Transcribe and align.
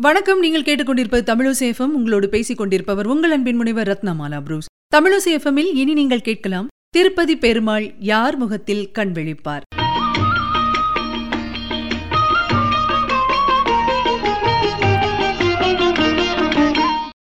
வணக்கம். 0.00 0.40
நீங்கள் 0.40 0.62
கேட்டுக்கொண்டிருப்பது 0.62 1.22
தமிழசேஃபம் 1.30 1.94
உங்களோடு 1.98 2.28
பேசிக் 2.28 2.56
கொண்டிருப்பவர் 2.56 3.06
உங்கள் 3.06 3.30
அன்பின் 3.30 3.56
முனைவர் 3.56 3.88
ரத்னமாலா 3.88 4.40
புரூஸ். 4.40 4.66
தமிழசேஃபமில் 4.96 5.70
இனி 5.74 5.92
நீங்கள் 5.92 6.20
கேட்கலாம் 6.20 6.66
திருப்பதி 6.90 7.36
பெருமாள் 7.36 7.94
யார் 7.98 8.36
முகத்தில் 8.36 8.90
கண் 8.90 9.12
விழிப்பார்? 9.12 9.60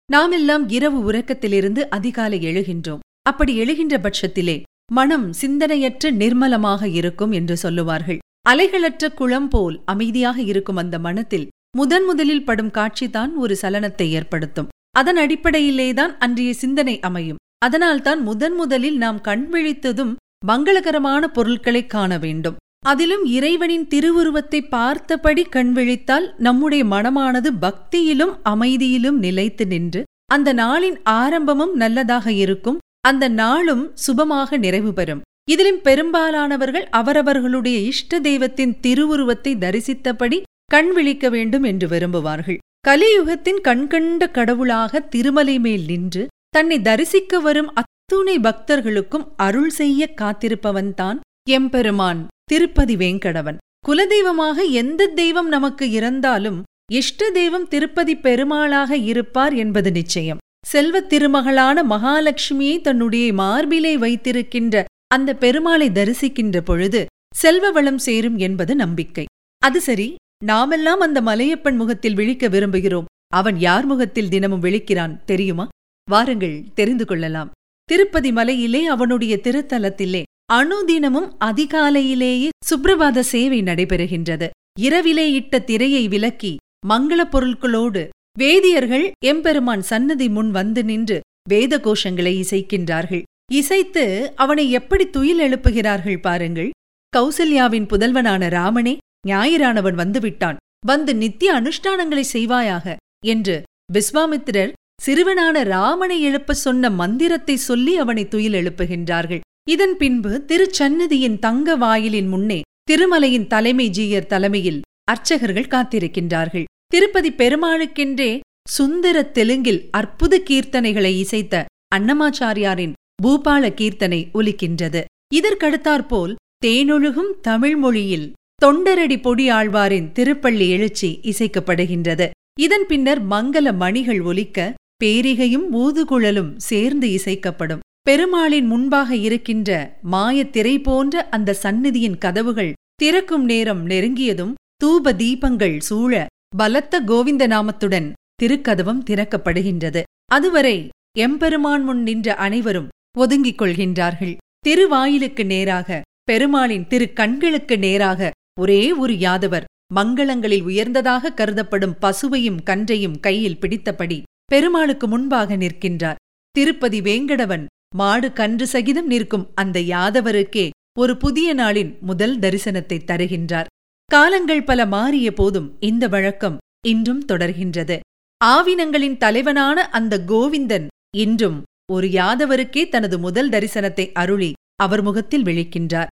நாமெல்லாம் 0.05 0.69
இரவு 0.69 1.11
உறக்கத்திலிருந்து 1.11 1.79
அதிகாலை 1.89 2.39
எழுகின்றோம். 2.39 2.99
அப்படி 3.21 3.61
எழுகின்ற 3.61 3.97
பட்சத்திலே 4.01 4.61
மனம் 4.91 5.33
சிந்தனையற்ற 5.33 6.11
நிர்மலமாக 6.11 6.83
இருக்கும் 6.85 7.31
என்று 7.31 7.57
சொல்லுவார்கள். 7.57 8.17
அலைகளற்ற 8.49 9.13
குளம் 9.13 9.47
போல் 9.47 9.81
அமைதியாக 9.85 10.41
இருக்கும் 10.41 10.75
அந்த 10.75 10.99
மனத்தில் 10.99 11.47
முதன் 11.75 12.05
முதலில் 12.05 12.45
படும் 12.45 12.71
காட்சிதான் 12.71 13.31
ஒரு 13.35 13.57
சலனத்தை 13.61 14.09
ஏற்படுத்தும். 14.09 14.67
அதன் 14.91 15.17
அடிப்படையிலேதான் 15.17 16.11
அன்றைய 16.19 16.53
சிந்தனை 16.53 16.99
அமையும். 16.99 17.39
அதனால்தான் 17.57 18.21
முதன் 18.21 18.55
முதலில் 18.55 18.97
நாம் 18.97 19.21
கண் 19.21 19.49
விழித்ததும் 19.51 20.15
மங்களகரமான 20.47 21.27
பொருட்களை 21.27 21.87
காண 21.87 22.17
வேண்டும். 22.17 22.55
அதிலும் 22.85 23.25
இறைவனின் 23.25 23.87
திருவுருவத்தை 23.87 24.61
பார்த்தபடி 24.61 25.43
கண் 25.43 25.73
விழித்தால் 25.77 26.27
நம்முடைய 26.37 26.83
மனமானது 26.85 27.51
பக்தியிலும் 27.61 28.33
அமைதியிலும் 28.49 29.17
நிலைத்து 29.17 29.67
நின்று 29.67 30.03
அந்த 30.25 30.53
நாளின் 30.53 30.97
ஆரம்பமும் 31.03 31.75
நல்லதாக 31.75 32.31
இருக்கும். 32.31 32.77
அந்த 33.01 33.27
நாளும் 33.27 33.91
சுபமாக 33.95 34.57
நிறைவு 34.57 34.93
பெறும். 34.93 35.21
இதிலும் 35.49 35.81
பெரும்பாலானவர்கள் 35.81 36.87
அவரவர்களுடைய 36.89 37.79
இஷ்ட 37.79 38.19
தெய்வத்தின் 38.19 38.79
திருவுருவத்தை 38.79 39.55
தரிசித்தபடி 39.55 40.41
கண் 40.73 40.93
விழிக்க 40.93 41.29
வேண்டும் 41.29 41.63
என்று 41.63 41.87
விரும்புவார்கள். 41.87 42.57
கலியுகத்தின் 42.87 43.61
கண்கண்ட 43.61 44.29
கடவுளாக 44.29 44.99
திருமலை 44.99 45.59
மேல் 45.59 45.85
நின்று 45.85 46.27
தன்னை 46.49 46.81
தரிசிக்க 46.81 47.39
வரும் 47.39 47.73
அத்துணை 47.73 48.39
பக்தர்களுக்கும் 48.39 49.27
அருள் 49.35 49.69
செய்ய 49.69 50.13
காத்திருப்பவன்தான் 50.21 51.19
எம்பெருமான் 51.49 52.27
திருப்பதி 52.43 52.95
வேங்கடவன். 52.95 53.57
குலதெய்வமாக 53.87 54.69
எந்த 54.69 55.05
தெய்வம் 55.05 55.47
நமக்கு 55.47 55.91
இறந்தாலும் 55.91 56.63
இஷ்ட 56.91 57.29
தெய்வம் 57.29 57.67
திருப்பதி 57.67 58.15
பெருமாளாக 58.15 58.95
இருப்பார் 58.95 59.53
என்பது 59.53 59.91
நிச்சயம். 59.91 60.37
செல்வத் 60.65 61.09
திருமகளான 61.09 61.83
மகாலட்சுமியை 61.83 62.81
தன்னுடைய 62.81 63.33
மார்பிலே 63.33 63.97
வைத்திருக்கின்ற 63.97 64.85
அந்த 65.07 65.37
பெருமாளை 65.39 65.89
தரிசிக்கின்ற 65.91 66.59
பொழுது 66.59 67.05
செல்வ 67.35 67.71
வளம் 67.71 67.97
சேரும் 67.97 68.37
என்பது 68.37 68.75
நம்பிக்கை. 68.75 69.25
அது 69.59 69.81
சரி 69.81 70.15
நாமெல்லாம் 70.43 70.99
அந்த 70.99 71.21
மலையப்பன் 71.21 71.75
முகத்தில் 71.75 72.13
விழிக்க 72.13 72.49
விரும்புகிறோம். 72.49 73.05
அவன் 73.33 73.57
யார் 73.57 73.85
முகத்தில் 73.85 74.29
தினமும் 74.29 74.63
விழிக்கிறான் 74.63 75.19
தெரியுமா? 75.25 75.67
வாருங்கள் 76.09 76.63
தெரிந்து 76.73 77.05
கொள்ளலாம். 77.05 77.51
திருப்பதி 77.83 78.31
மலையிலே 78.31 78.85
அவனுடைய 78.85 79.39
திருத்தலத்திலே 79.43 80.23
அணுதினமும் 80.53 81.29
அதிகாலையிலேயே 81.39 82.49
சுப்ரபாத 82.69 83.19
சேவை 83.19 83.61
நடைபெறுகின்றது. 83.61 84.49
இரவிலே 84.79 85.31
இட்ட 85.31 85.59
திரையை 85.59 86.07
விலக்கி 86.07 86.55
மங்களப் 86.89 87.31
பொருட்களோடு 87.31 88.07
வேதியர்கள் 88.39 89.11
எம்பெருமான் 89.25 89.81
சன்னதி 89.81 90.29
முன் 90.29 90.51
வந்து 90.51 90.83
நின்று 90.83 91.21
வேத 91.49 91.77
கோஷங்களை 91.77 92.43
இசைக்கின்றார்கள். 92.43 93.23
இசைத்து 93.51 94.33
அவனை 94.35 94.71
எப்படி 94.71 95.09
துயில் 95.09 95.39
எழுப்புகிறார்கள் 95.39 96.17
பாருங்கள். 96.17 96.69
கௌசல்யாவின் 97.17 97.87
புதல்வனான 97.87 98.49
ராமனே 98.49 98.97
ஞாயிறானவன் 99.27 99.97
வந்துவிட்டான். 100.01 100.59
வந்து 100.85 101.11
நித்திய 101.15 101.49
அனுஷ்டானங்களை 101.59 102.23
செய்வாயாக 102.33 102.95
என்று 103.25 103.55
விஸ்வாமித்திரர் 103.93 104.73
சிறுவனான 105.01 105.63
ராமனை 105.63 106.17
எழுப்ப 106.21 106.53
சொன்ன 106.53 106.89
மந்திரத்தை 106.89 107.55
சொல்லி 107.69 107.93
அவனை 107.97 108.23
துயில் 108.27 108.53
எழுப்புகின்றார்கள். 108.53 109.41
இதன் 109.69 109.95
பின்பு 109.97 110.31
திருச்சன்னதியின் 110.47 111.37
தங்க 111.39 111.75
வாயிலின் 111.75 112.27
முன்னே 112.27 112.59
திருமலையின் 112.91 113.47
தலைமை 113.47 113.87
ஜீயர் 113.89 114.27
தலைமையில் 114.27 114.79
அர்ச்சகர்கள் 115.11 115.71
காத்திருக்கின்றார்கள். 115.73 116.65
திருப்பதி 116.87 117.31
பெருமாளுக்கென்றே 117.31 118.31
சுந்தர 118.69 119.17
தெலுங்கில் 119.37 119.81
அற்புத 119.91 120.33
கீர்த்தனைகளை 120.49 121.13
இசைத்த 121.23 121.63
அன்னமாச்சாரியாரின் 121.95 122.93
பூபால 123.23 123.63
கீர்த்தனை 123.79 124.21
ஒலிக்கின்றது. 124.33 125.01
இதற்கடுத்தாற்போல் 125.35 126.33
தேனொழுகும் 126.65 127.31
தமிழ் 127.41 127.75
மொழியில் 127.75 128.27
தொண்டரடி 128.63 129.21
பொடி 129.21 129.51
ஆழ்வாரின் 129.51 130.11
திருப்பள்ளி 130.11 130.69
எழுச்சி 130.69 131.19
இசைக்கப்படுகின்றது. 131.23 132.29
இதன் 132.59 132.85
பின்னர் 132.87 133.27
மங்கள 133.27 133.75
மணிகள் 133.75 134.21
ஒலிக்க 134.21 134.73
பேரிகையும் 135.03 135.65
ஊதுகுழலும் 135.73 136.55
சேர்ந்து 136.57 137.07
இசைக்கப்படும். 137.07 137.79
பெருமாளின் 138.01 138.65
முன்பாக 138.65 139.15
இருக்கின்ற 139.15 139.99
மாயத் 140.11 140.49
திரை 140.49 140.79
போன்ற 140.79 141.29
அந்த 141.29 141.55
சந்நிதியின் 141.63 142.17
கதவுகள் 142.17 142.73
திறக்கும் 142.95 143.45
நேரம் 143.45 143.87
நெருங்கியதும் 143.87 144.53
தூப 144.85 145.13
தீபங்கள் 145.13 145.79
சூழ 145.79 146.25
பலத்த 146.57 147.01
கோவிந்த 147.01 147.47
நாமத்துடன் 147.47 148.11
திருக்கதவம் 148.43 149.03
திறக்கப்படுகின்றது. 149.09 150.03
அதுவரை 150.25 150.89
எம்பெருமான் 151.17 151.83
முன் 151.83 152.01
நின்ற 152.01 152.35
அனைவரும் 152.35 152.87
ஒதுங்கிக் 153.17 153.61
கொள்கின்றார்கள். 153.61 154.37
திருவாயிலுக்கு 154.67 155.45
நேராக 155.45 156.01
பெருமாளின் 156.23 156.87
திரு 156.87 157.13
கண்களுக்கு 157.13 157.77
நேராக 157.77 158.31
ஒரே 158.59 158.81
ஒரு 158.93 159.13
யாதவர் 159.13 159.65
மங்களங்களில் 159.95 160.63
உயர்ந்ததாக 160.63 161.31
கருதப்படும் 161.31 161.95
பசுவையும் 162.01 162.59
கன்றையும் 162.65 163.17
கையில் 163.19 163.59
பிடித்தபடி 163.61 164.17
பெருமாளுக்கு 164.45 165.07
முன்பாக 165.07 165.55
நிற்கின்றார். 165.55 166.19
திருப்பதி 166.55 166.99
வேங்கடவன் 167.01 167.65
மாடு 167.95 168.29
கன்று 168.33 168.65
சகிதம் 168.67 169.05
நிற்கும் 169.05 169.45
அந்த 169.55 169.77
யாதவருக்கே 169.79 170.65
ஒரு 170.99 171.13
புதிய 171.17 171.49
நாளின் 171.55 171.91
முதல் 171.99 172.35
தரிசனத்தை 172.39 172.97
தருகின்றார். 173.11 173.69
காலங்கள் 174.11 174.63
பல 174.63 174.85
மாறிய 174.85 175.27
போதும் 175.33 175.69
இந்த 175.79 176.07
வழக்கம் 176.07 176.57
இன்றும் 176.87 177.23
தொடர்கின்றது. 177.25 177.99
ஆவினங்களின் 178.41 179.17
தலைவனான 179.17 179.87
அந்த 179.89 180.23
கோவிந்தன் 180.27 180.87
இன்றும் 181.17 181.59
ஒரு 181.91 182.07
யாதவருக்கே 182.07 182.83
தனது 182.89 183.19
முதல் 183.19 183.49
தரிசனத்தை 183.49 184.05
அருளி 184.13 184.51
அவர் 184.75 185.01
முகத்தில் 185.01 185.43
விழிக்கின்றார். 185.43 186.11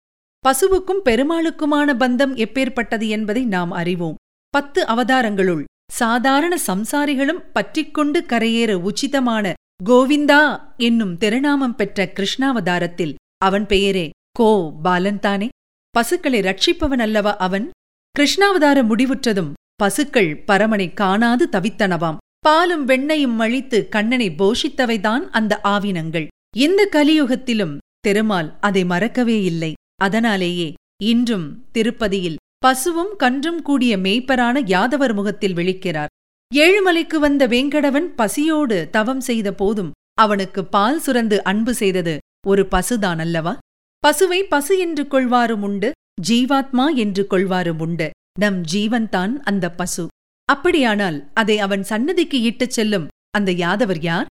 பசுவுக்கும் 0.46 1.00
பெருமாளுக்குமான 1.04 1.94
பந்தம் 1.94 2.34
எப்பேற்பட்டது 2.36 3.08
என்பதை 3.08 3.44
நாம் 3.44 3.70
அறிவோம். 3.70 4.14
பத்து 4.48 4.84
அவதாரங்களுள் 4.84 5.64
சாதாரண 5.92 6.58
சம்சாரிகளும் 6.66 7.44
பற்றிக்கொண்டு 7.52 8.24
கரையேற 8.28 8.88
உச்சிதமான 8.88 9.52
கோவிந்தா 9.84 10.60
என்னும் 10.76 11.16
திருநாமம் 11.16 11.76
பெற்ற 11.76 12.12
கிருஷ்ணாவதாரத்தில் 12.12 13.14
அவன் 13.36 13.66
பெயரே 13.66 14.10
கோ 14.32 14.72
பாலன்தானே. 14.84 15.48
பசுக்களை 15.90 16.40
ரட்சிப்பவன் 16.40 16.98
அல்லவா 16.98 17.36
அவன்? 17.36 17.70
கிருஷ்ணாவதாரம் 18.18 18.88
முடிவுற்றதும் 18.90 19.52
பசுக்கள் 19.74 20.44
பரமனை 20.46 20.94
காணாது 20.94 21.48
தவித்தனவாம். 21.52 22.16
பாலும் 22.38 22.84
வெண்ணையும் 22.88 23.38
அழித்து 23.38 23.88
கண்ணனை 23.88 24.28
போஷித்தவைதான் 24.30 25.28
அந்த 25.30 25.60
ஆவினங்கள். 25.64 26.26
இந்த 26.56 26.88
கலியுகத்திலும் 26.92 27.76
திருமால் 28.00 28.56
அதை 28.60 28.84
மறக்கவே 28.84 29.42
இல்லை. 29.42 29.74
அதனாலேயே 29.96 30.72
இன்றும் 31.02 31.64
திருப்பதியில் 31.72 32.36
பசுவும் 32.58 33.16
கன்றும் 33.16 33.62
கூடிய 33.62 33.96
மேய்ப்பரான 33.96 34.60
யாதவர் 34.64 35.14
முகத்தில் 35.14 35.54
விழிக்கிறார். 35.54 36.12
ஏழுமலைக்கு 36.54 37.16
வந்த 37.16 37.48
வேங்கடவன் 37.48 38.08
பசியோடு 38.16 38.88
தவம் 38.90 39.20
செய்த 39.20 39.52
போதும் 39.52 39.90
அவனுக்கு 40.14 40.64
பால் 40.64 41.00
சுரந்து 41.06 41.36
அன்பு 41.36 41.74
செய்தது 41.74 42.18
ஒரு 42.46 42.68
பசுதான் 42.70 43.18
அல்லவா 43.18 43.58
பசுவை 44.06 44.42
பசு 44.42 44.78
என்று 44.78 45.06
கொள்வாரும் 45.06 45.62
உண்டு 45.62 45.92
ஜீவாத்மா 46.28 46.94
என்று 46.94 47.26
கொள்வாரும் 47.26 47.80
உண்டு. 47.80 48.10
நம் 48.40 48.60
ஜீவன்தான் 48.72 49.36
அந்த 49.36 49.70
பசு. 49.70 50.06
அப்படியானால் 50.44 51.30
அதை 51.34 51.58
அவன் 51.58 51.82
சன்னதிக்கு 51.82 52.40
இட்டுச் 52.40 52.70
செல்லும் 52.70 53.08
அந்த 53.30 53.52
யாதவர் 53.52 54.00
யார்? 54.00 54.26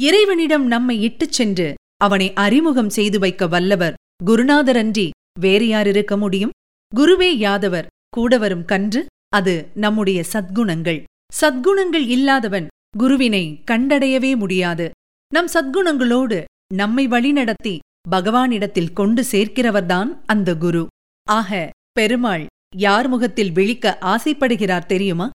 இறைவனிடம் 0.00 0.66
நம்மை 0.66 1.02
இட்டுச் 1.02 1.32
சென்று 1.32 1.74
அவனை 1.96 2.32
அறிமுகம் 2.32 2.90
செய்து 2.90 3.18
வைக்க 3.18 3.46
வல்லவர் 3.46 3.94
குருநாதரன்றி 4.20 5.10
வேறு 5.40 5.66
யார் 5.68 5.86
இருக்க 5.86 6.16
முடியும்? 6.16 6.50
குருவே 6.96 7.30
யாதவர் 7.44 7.86
கூட 8.08 8.38
வரும் 8.38 8.64
கன்று 8.64 9.06
அது 9.28 9.54
நம்முடைய 9.74 10.24
சத்குணங்கள். 10.32 11.02
சத்குணங்கள் 11.40 12.06
இல்லாதவன் 12.06 12.66
குருவினை 12.98 13.62
கண்டடையவே 13.70 14.36
முடியாது. 14.36 14.90
நம் 15.34 15.46
சத்குணங்களோடு 15.46 16.44
நம்மை 16.74 17.08
வழிநடத்தி 17.08 17.78
பகவானிடத்தில் 18.10 18.92
கொண்டு 18.92 19.24
சேர்க்கிறவர்தான் 19.32 20.10
அந்த 20.26 20.56
குரு. 20.56 20.86
ஆக 21.28 21.70
பெருமாள் 21.92 22.46
யார் 22.76 23.08
முகத்தில் 23.08 23.52
விழிக்க 23.52 23.98
ஆசைப்படுகிறார் 24.00 24.86
தெரியுமா? 24.86 25.30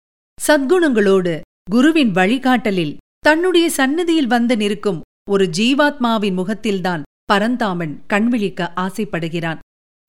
சத்குணங்களோடு 0.48 1.42
குருவின் 1.72 2.12
வழிகாட்டலில் 2.12 2.98
தன்னுடைய 3.20 3.70
சந்நிதியில் 3.70 4.28
வந்து 4.28 4.58
நிற்கும் 4.58 5.02
ஒரு 5.30 5.50
ஜீவாத்மாவின் 5.58 6.34
முகத்தில்தான் 6.34 7.02
பரந்தாமன் 7.31 7.94
கண்விழிக்க 8.14 8.70
ஆசைப்படுகிறான். 8.86 9.60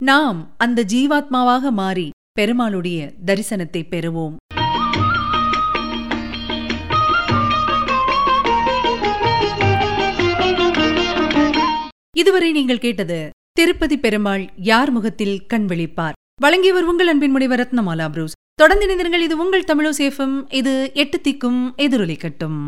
நாம் 0.01 0.39
அந்த 0.57 0.85
ஜீவாத்மாவாக 0.93 1.71
மாறி 1.81 2.07
பெருமாளுடைய 2.39 2.99
தரிசனத்தை 3.29 3.83
பெறுவோம். 3.95 4.37
இதுவரை 12.21 12.49
நீங்கள் 12.53 12.85
கேட்டது 12.85 13.19
திருப்பதி 13.59 13.97
பெருமாள் 14.05 14.43
யார் 14.71 14.91
முகத்தில் 14.91 15.37
கண் 15.47 15.67
விழிப்பார்? 15.71 16.17
வழங்கியவர் 16.43 16.89
உங்கள் 16.91 17.11
அன்பின் 17.13 17.31
முனைவர் 17.31 17.61
ரத்னமாலா 17.61 18.07
புரூஸ். 18.15 18.37
தொடர்ந்து 18.61 18.87
இணைந்திருங்கள். 18.87 19.27
இது 19.27 19.35
உங்கள் 19.45 19.69
தமிழோ 19.71 19.91
சேஃபம் 19.99 20.37
இது 20.61 20.73
எட்டு 21.03 21.19
திக்கும் 21.27 21.61
எதிரொலிக்கட்டும் 21.85 22.61